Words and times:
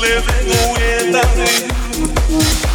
living 0.00 0.46
without 0.74 1.36
you. 2.60 2.65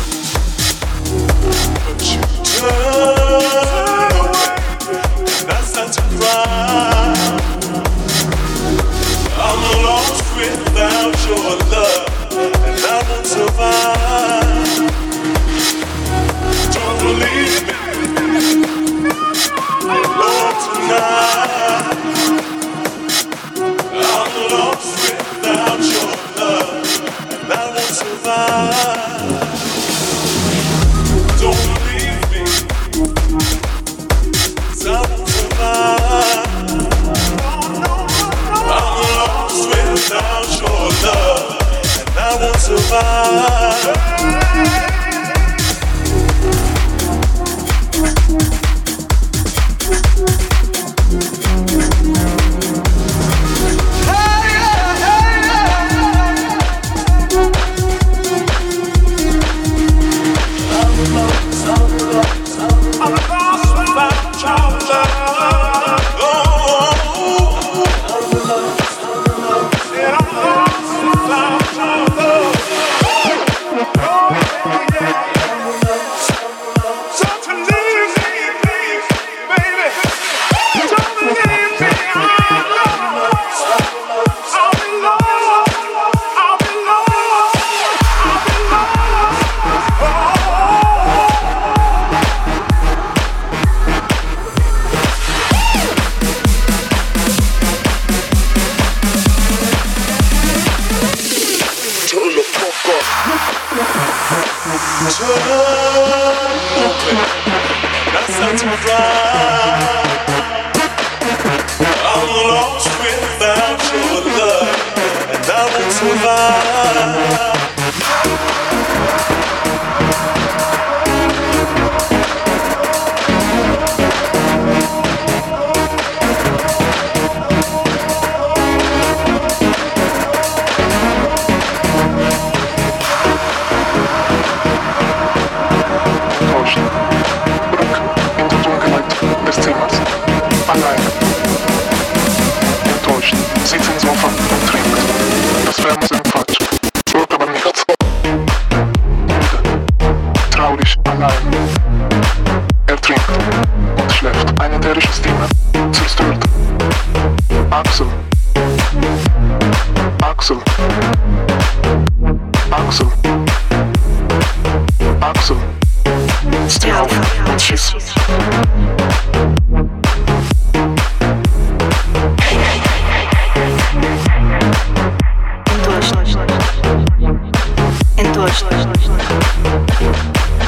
точно, 178.51 178.67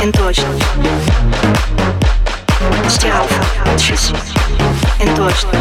эн 0.01 0.11
точно, 0.13 0.45
стиалфа, 2.89 3.43
часы, 3.77 4.13
эн 5.01 5.15
точно, 5.15 5.51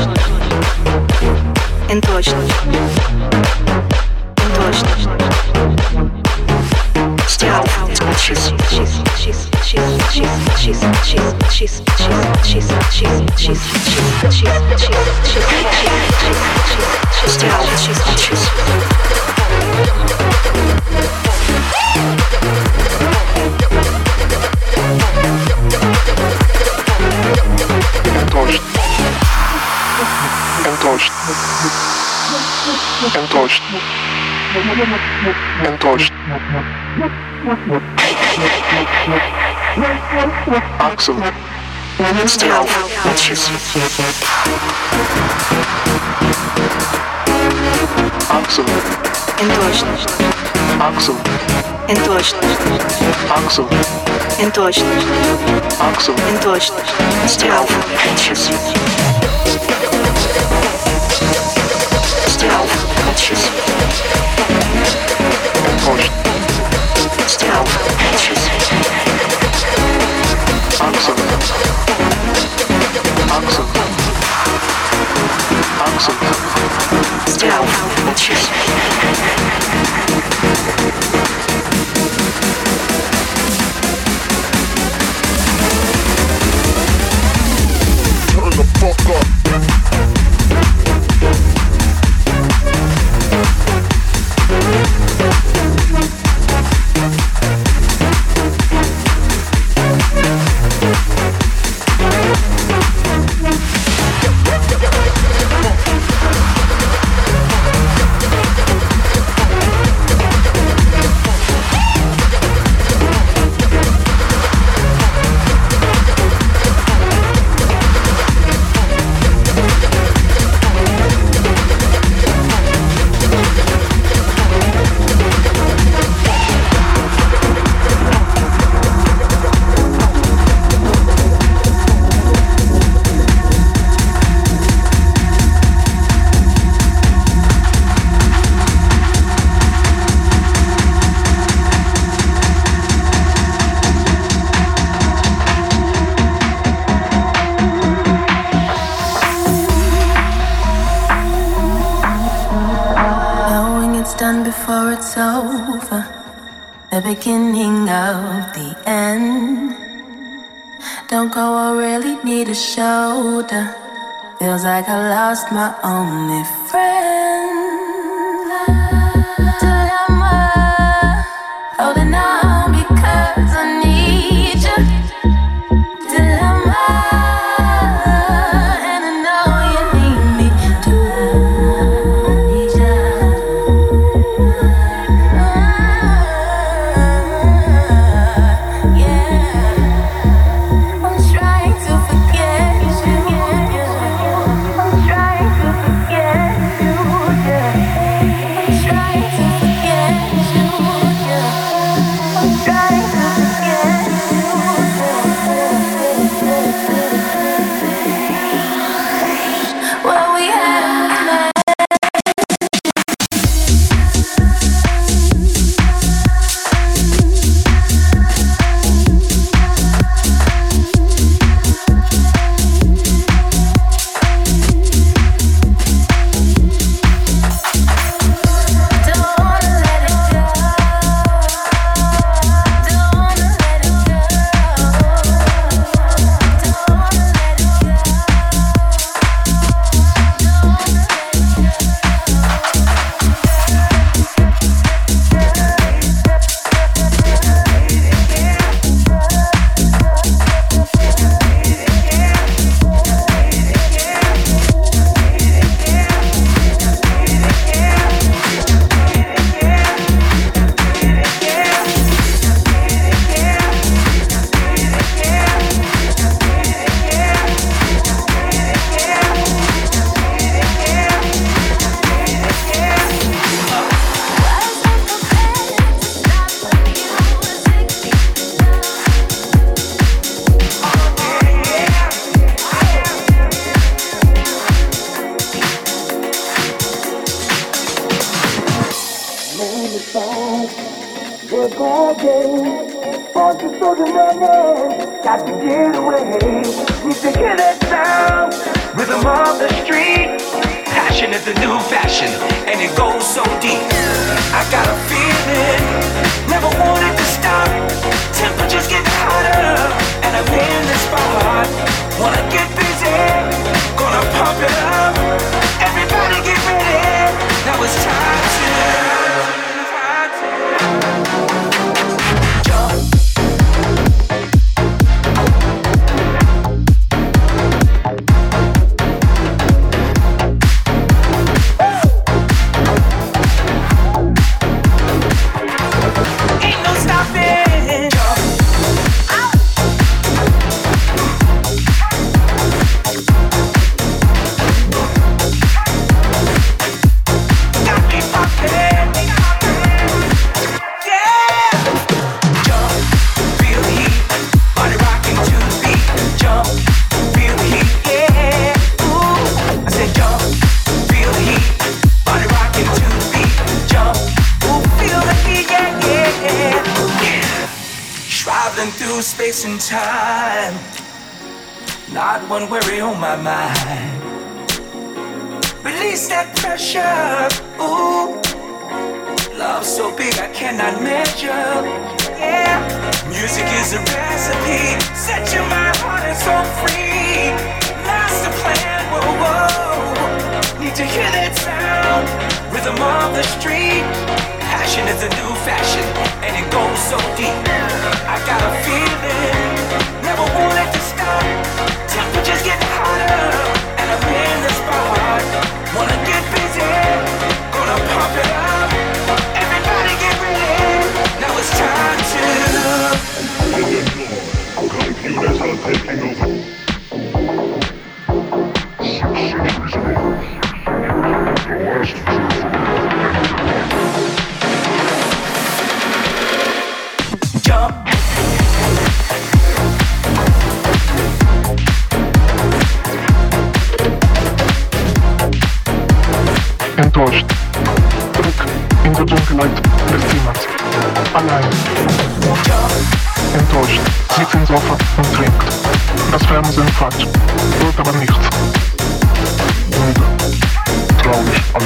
эн 1.90 2.00
точно. 2.00 2.38
Enttäuscht. 35.64 36.12
Axel. 40.78 41.14
Steh 42.26 42.52
auf 42.52 42.68
und 43.04 43.18
schieß. 43.18 43.50
Axel. 48.28 48.64
Enttäuscht. 49.40 49.84
Axel. 50.78 51.14
Enttäuscht. 51.88 52.36
Axel. 53.28 53.66
Enttäuscht. 54.38 54.84
Axel. 55.78 56.14
Enttäuscht. 56.28 56.72
Steh 57.28 57.50
auf 57.50 57.68
und 57.68 58.20
schieß. 58.20 58.50
Still, 76.02 77.62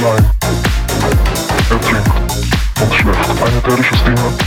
alleen. 0.05 0.29
Het 1.63 1.71
und 1.71 2.83
ontslecht. 2.83 3.29
Eine 3.45 3.61
terrorische 3.61 3.95
stimme 3.95 4.46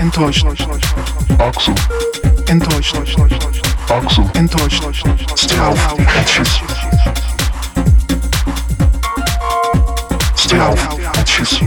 Enttäuschend. 0.00 0.60
Axel. 1.38 1.74
Enttäuschend. 2.48 3.32
Axel. 3.88 4.30
Enttäuschend. 4.34 4.96
Straf. 5.36 5.94
Tschüss. 6.24 6.60
Straf. 10.34 10.88
Tschüss. 11.24 11.60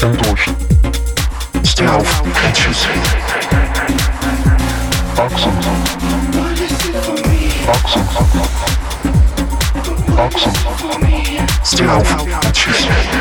Enttäuscht. 0.00 0.50
Straf. 1.64 2.22
Tschüss. 2.52 2.86
Axel. 5.16 5.52
Axel. 7.66 8.02
Axel. 8.06 8.12
Axel. 10.16 10.52
Straf. 11.64 12.16
Tschüss. 12.52 13.13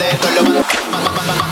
mate, 0.00 0.18
no 0.42 0.50
lo. 0.50 1.49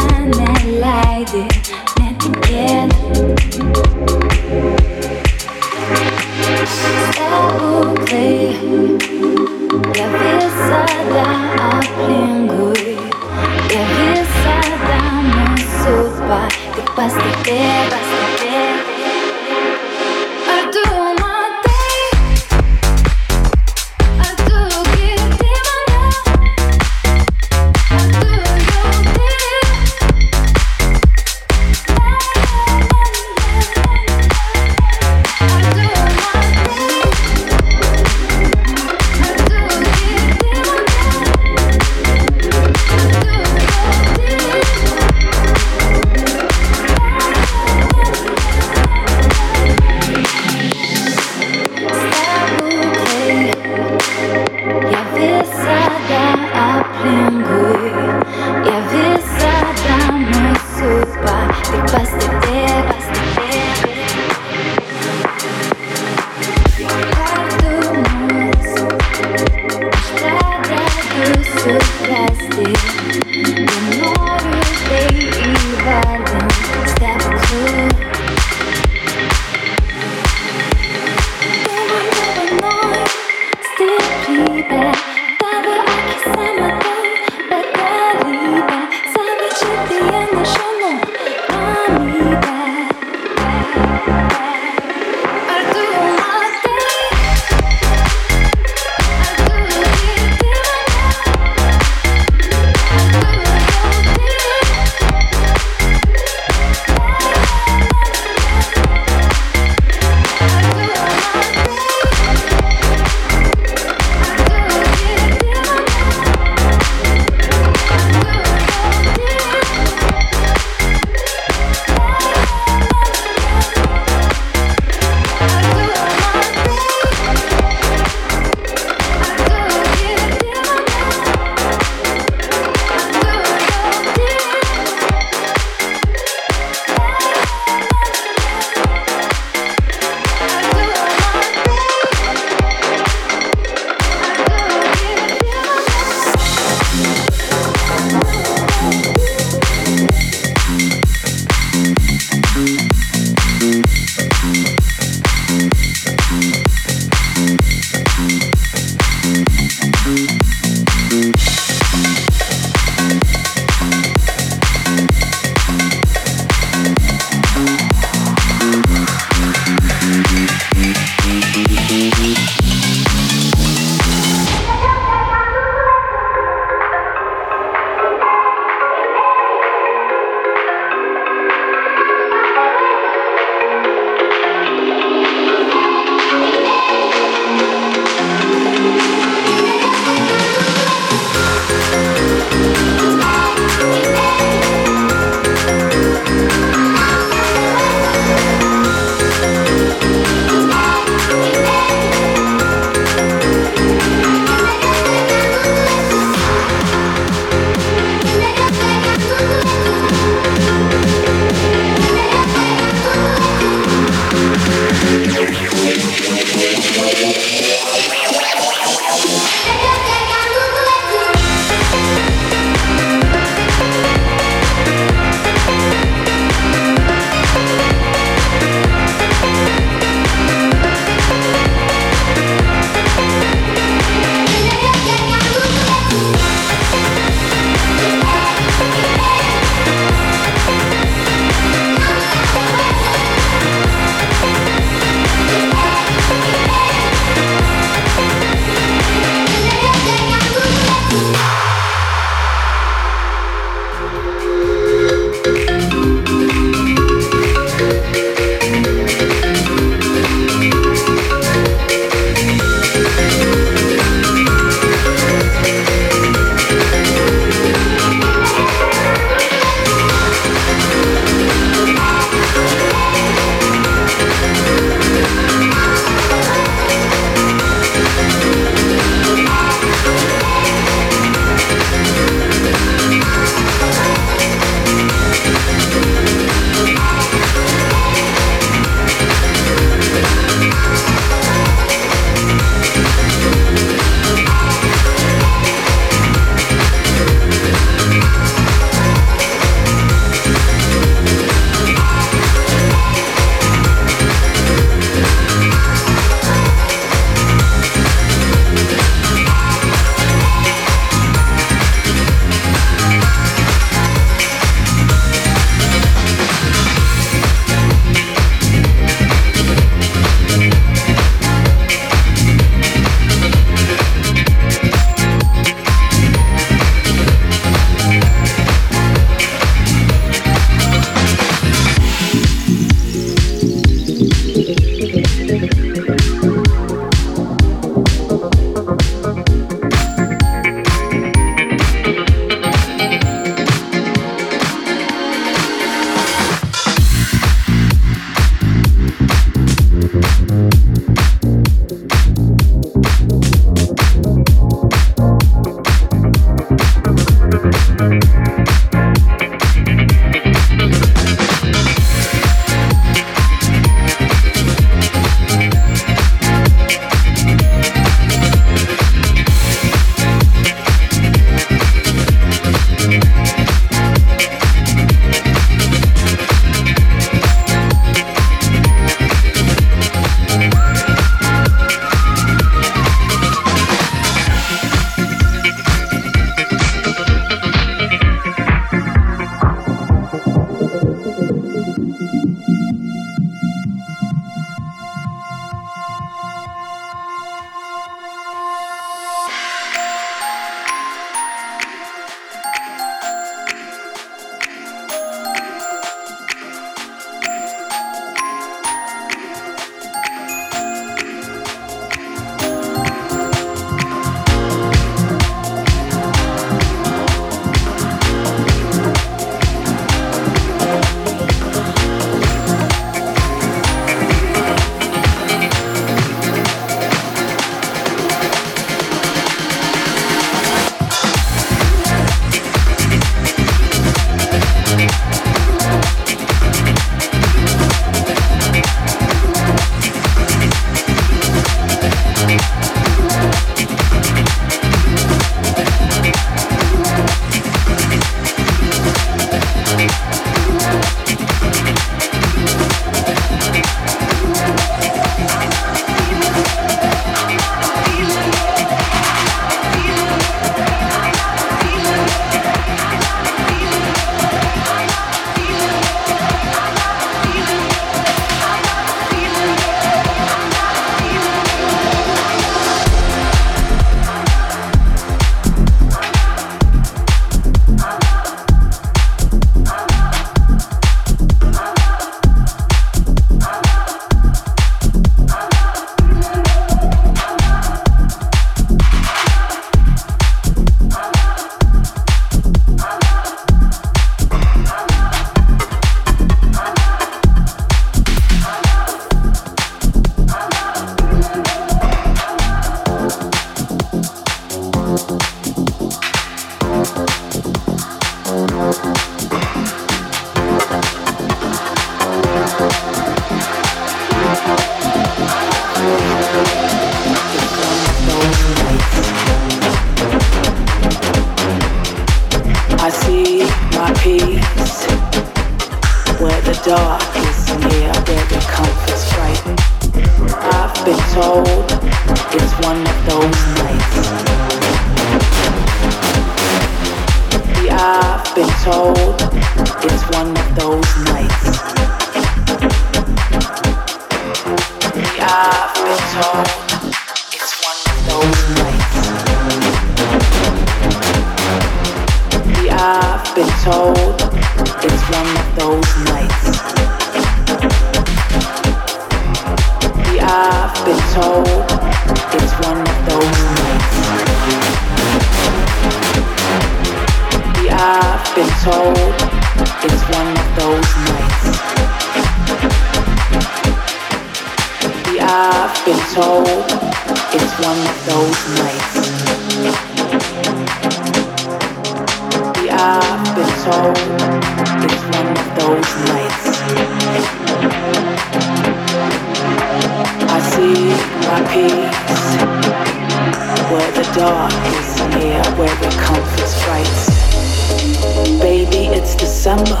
December. 599.68 600.00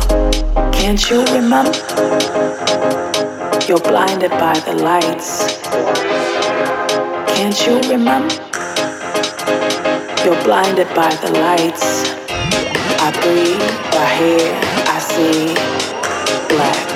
Can't 0.72 1.10
you 1.10 1.24
remember? 1.26 1.76
You're 3.68 3.80
blinded 3.80 4.30
by 4.30 4.58
the 4.60 4.72
lights. 4.72 5.60
Can't 7.34 7.66
you 7.66 7.78
remember? 7.90 8.34
You're 10.24 10.42
blinded 10.42 10.88
by 10.94 11.14
the 11.16 11.32
lights. 11.32 11.84
I 12.98 13.10
breathe, 13.20 13.60
I 13.92 14.08
hear, 14.16 14.54
I 14.88 14.98
see 15.00 15.54
black. 16.48 16.87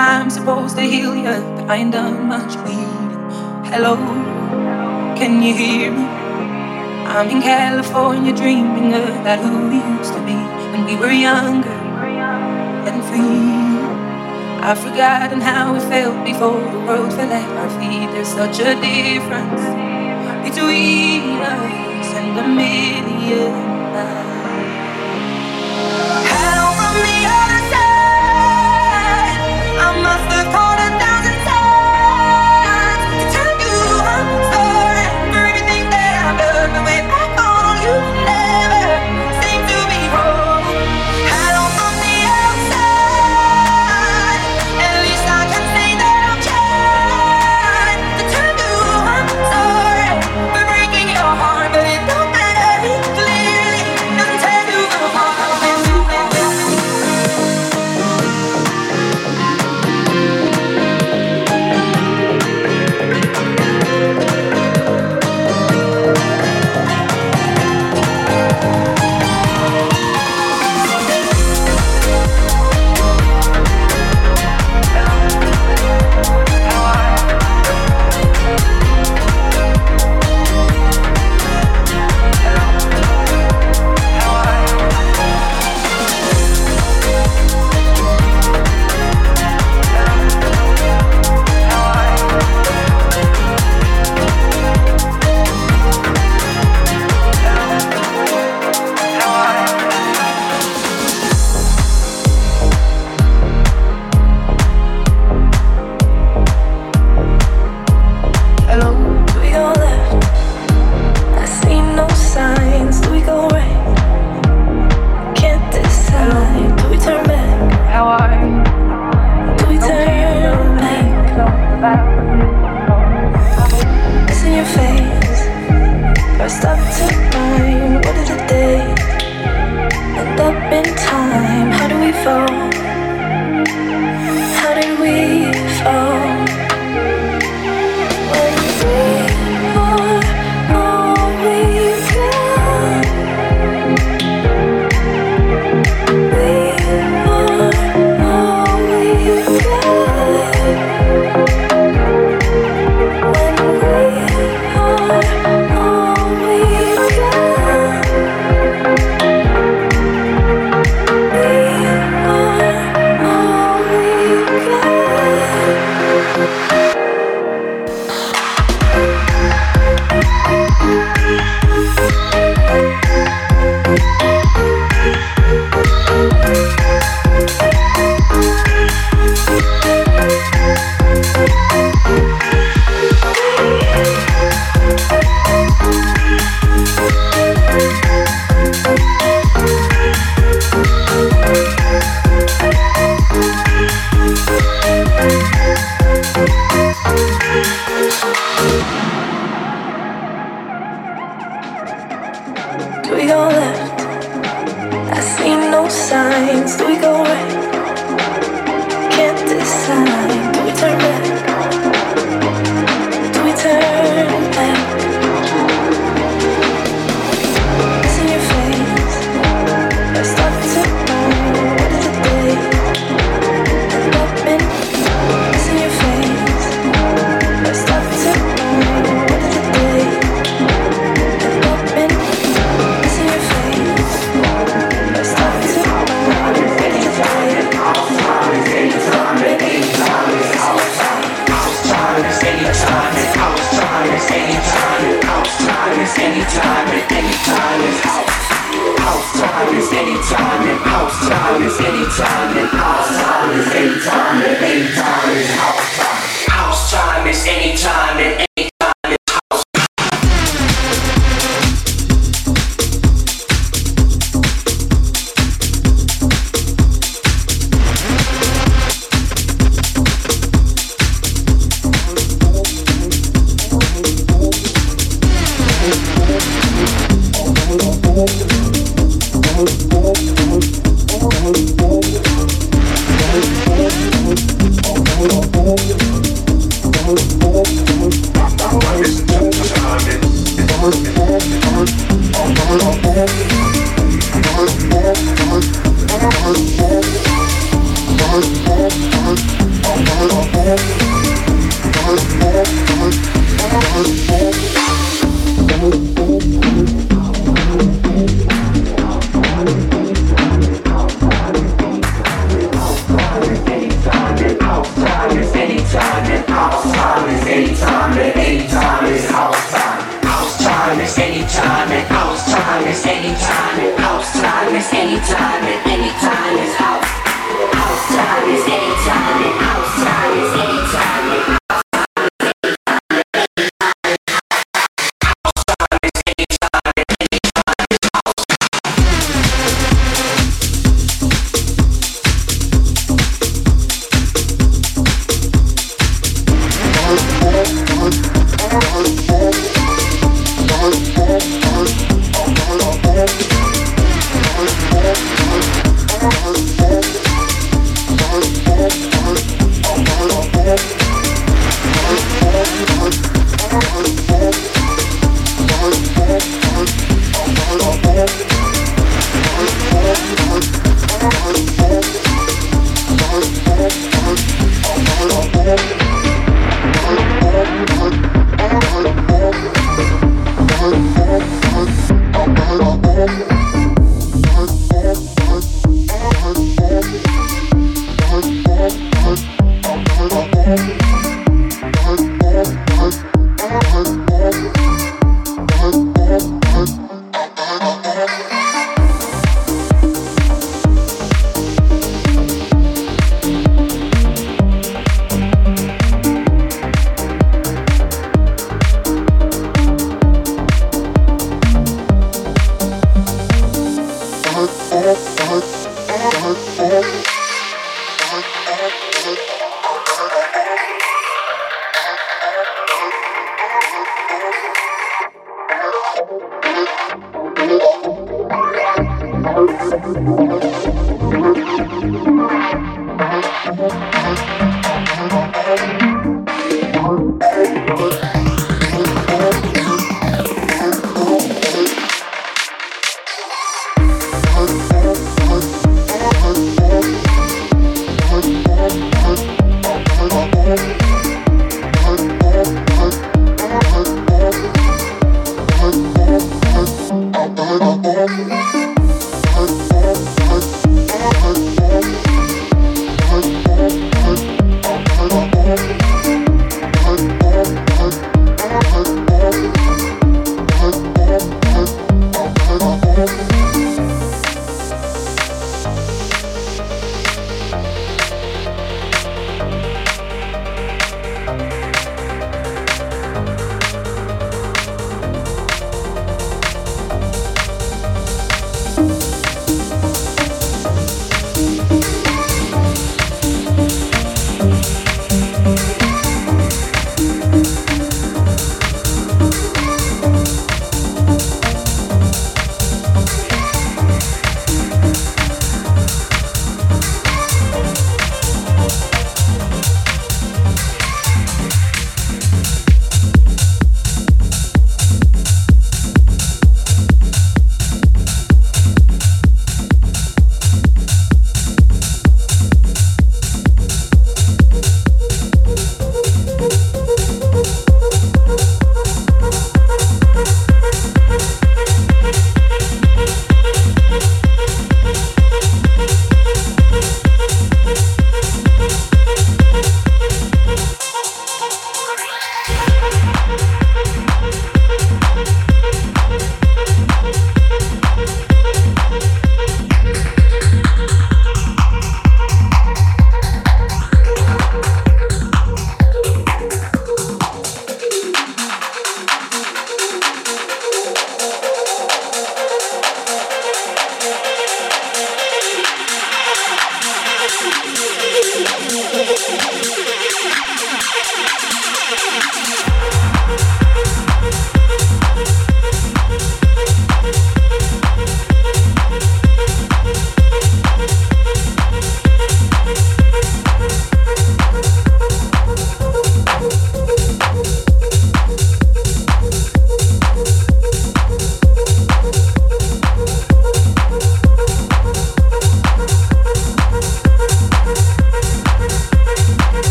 I'm 0.00 0.30
supposed 0.30 0.76
to 0.76 0.82
heal 0.82 1.14
you, 1.14 1.24
but 1.56 1.68
I 1.68 1.76
ain't 1.76 1.92
done 1.92 2.26
much 2.26 2.54
bleeding. 2.64 3.12
Hello, 3.70 3.96
can 5.14 5.42
you 5.42 5.52
hear 5.52 5.90
me? 5.90 6.04
I'm 7.04 7.28
in 7.28 7.42
California 7.42 8.34
dreaming 8.34 8.94
about 8.94 9.40
who 9.40 9.68
we 9.68 9.76
used 9.76 10.14
to 10.14 10.20
be 10.24 10.38
when 10.72 10.86
we 10.86 10.96
were 10.96 11.12
younger 11.12 11.80
and 12.88 13.04
free. 13.08 14.64
I've 14.64 14.78
forgotten 14.78 15.42
how 15.42 15.74
it 15.74 15.82
felt 15.82 16.24
before 16.24 16.62
the 16.72 16.80
world 16.86 17.12
fell 17.12 17.30
at 17.30 17.50
our 17.60 17.70
feet. 17.78 18.10
There's 18.10 18.28
such 18.28 18.58
a 18.60 18.72
difference 18.80 19.64
between 20.48 21.42
us 21.44 22.08
and 22.16 22.38
a 22.38 22.48
million. 22.48 23.69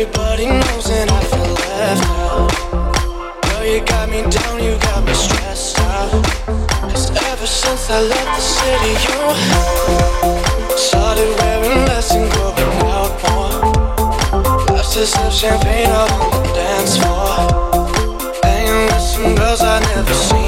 Everybody 0.00 0.46
knows 0.46 0.90
and 0.90 1.10
I 1.10 1.20
feel 1.24 1.54
left 1.58 2.06
out. 2.06 3.42
Girl, 3.42 3.64
you 3.66 3.80
got 3.80 4.08
me 4.08 4.22
down, 4.30 4.62
you 4.62 4.78
got 4.78 5.02
me 5.04 5.12
stressed 5.12 5.80
out. 5.80 6.12
'Cause 6.82 7.10
ever 7.30 7.48
since 7.48 7.90
I 7.90 8.02
left 8.02 8.30
the 8.36 8.44
city, 8.58 8.92
you 9.06 9.18
started 10.76 11.28
wearing 11.40 11.84
less 11.86 12.12
and 12.12 12.30
going 12.32 12.72
out 12.94 13.12
more. 13.24 13.58
Glasses 14.68 15.12
of 15.16 15.32
champagne 15.34 15.90
out 15.90 16.12
on 16.12 16.30
the 16.30 16.52
dance 16.54 16.96
floor. 16.98 17.34
Hanging 18.44 18.86
with 18.86 19.02
some 19.02 19.34
girls 19.34 19.62
I've 19.62 19.82
never 19.96 20.14
seen 20.14 20.47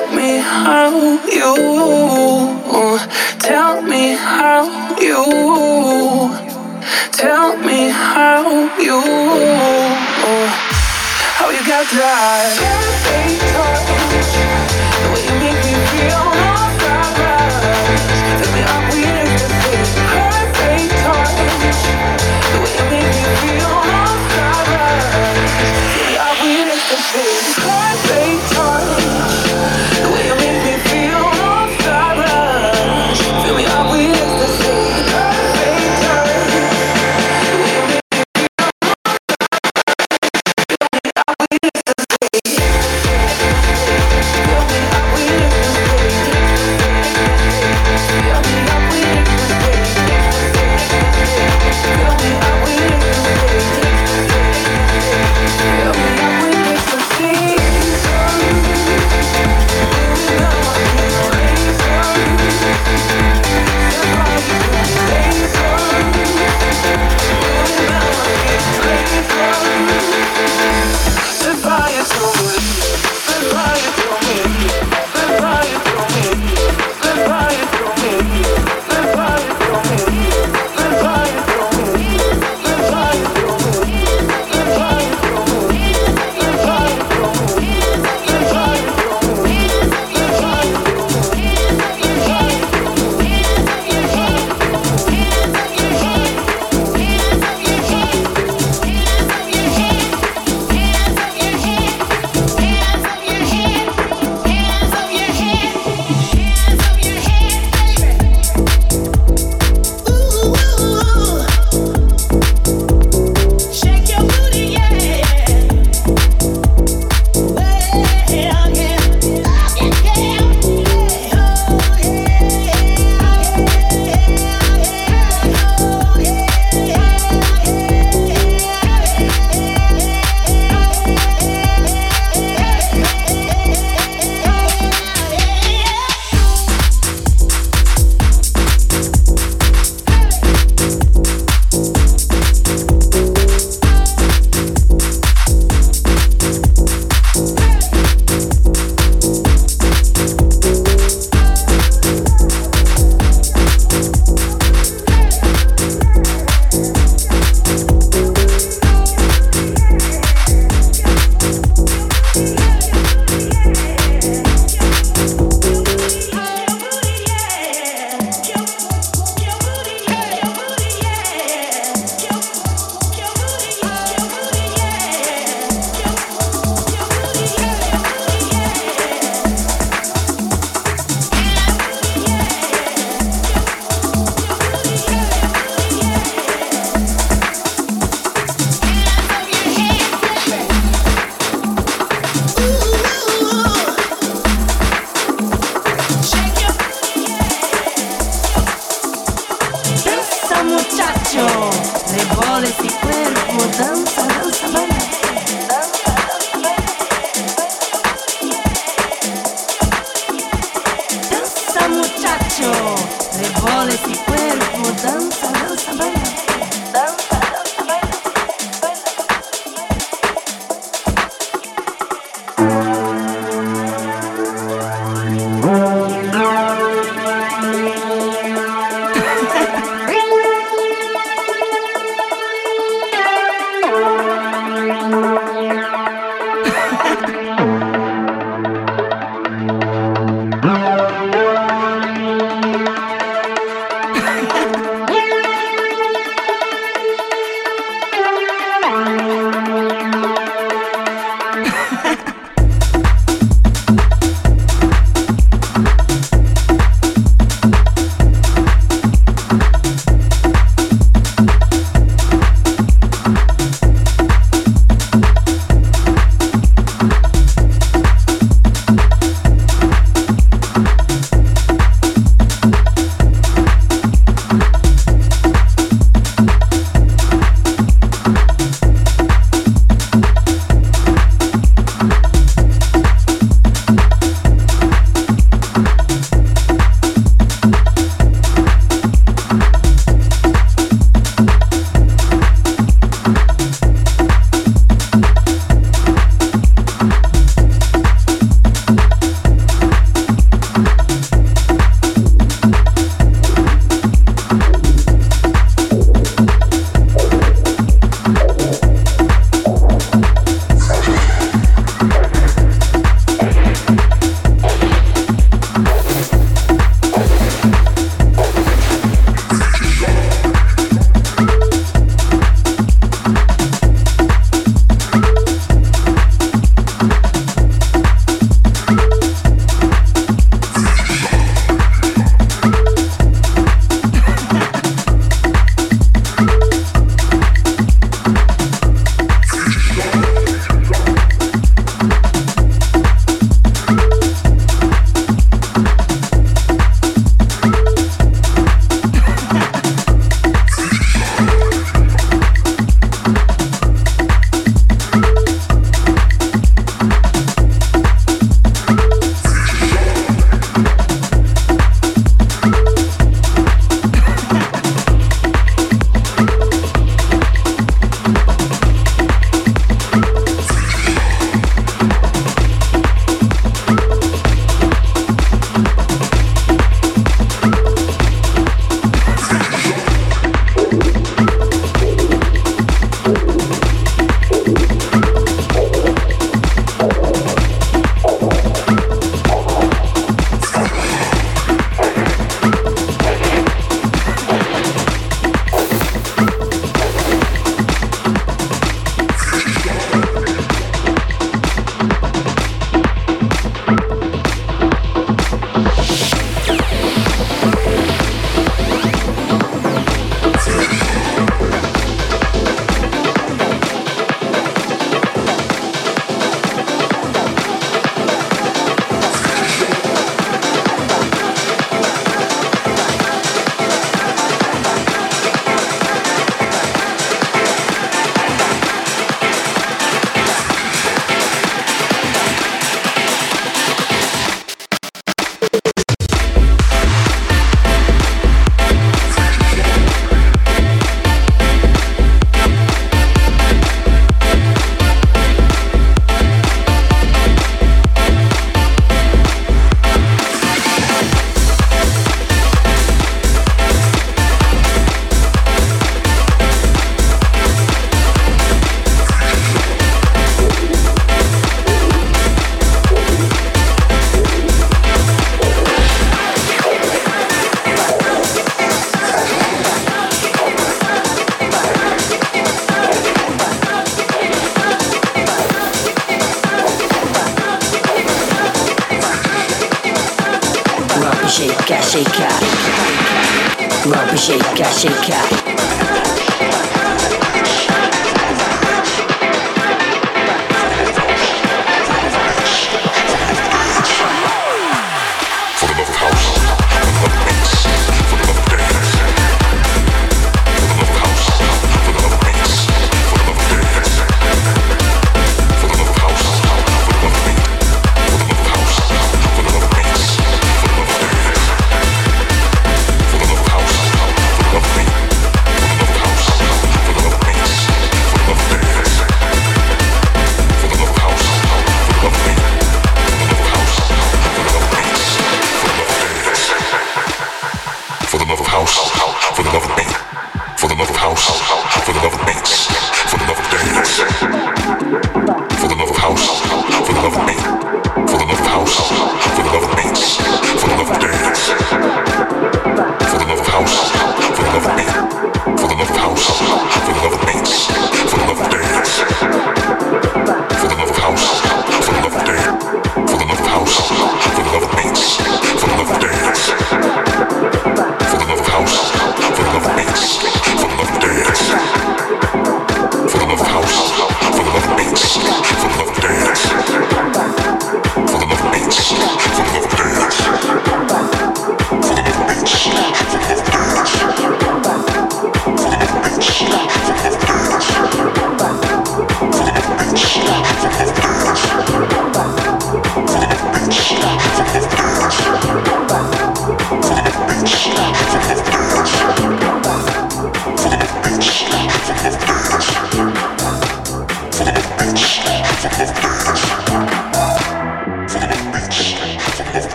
Tell 0.00 0.16
me 0.16 0.38
how 0.38 0.90
you 1.26 1.54
Tell 3.38 3.82
me 3.82 4.14
how 4.14 4.96
you 4.98 5.24
Tell 7.12 7.58
me 7.58 7.90
how 7.90 8.48
you 8.80 9.00
How 11.36 11.50
you 11.50 11.62
got 11.66 11.86
that. 11.92 12.56
Champagne 12.56 13.40
The 15.02 15.08
way 15.12 15.22
you 15.26 15.34
make 15.38 15.60
me 15.66 15.74
feel. 16.08 16.39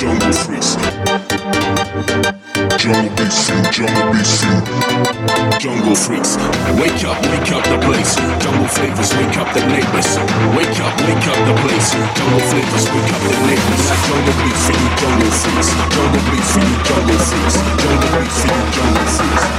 jungle 0.00 0.32
freaks. 0.32 0.76
Jungle 2.80 3.12
beats 3.20 3.52
jungle 3.68 4.12
beats. 4.16 4.40
Jungle 5.60 5.94
freaks, 5.94 6.40
wake 6.80 7.04
up, 7.04 7.20
wake 7.28 7.52
up 7.52 7.60
the 7.68 7.76
place. 7.84 8.16
Jungle 8.40 8.68
flavors, 8.72 9.12
wake 9.12 9.36
up 9.36 9.52
the 9.52 9.60
neighbors. 9.68 10.16
Wake 10.56 10.80
up, 10.80 10.96
wake 11.04 11.28
up 11.28 11.36
the 11.44 11.52
place. 11.60 11.92
Jungle 12.16 12.40
flavors, 12.48 12.88
wake 12.96 13.12
up 13.12 13.20
the 13.28 13.36
neighbors. 13.44 13.84
Jungle 14.08 14.36
beats 14.40 14.72
you, 14.72 14.88
jungle 14.96 15.32
freaks. 15.36 15.68
Jungle 15.92 16.24
beats 16.32 16.56
jungle 16.88 17.20
freaks. 17.28 17.60
Jungle 17.76 18.08
beats 18.16 18.40
jungle 18.72 19.04
freaks. 19.04 19.50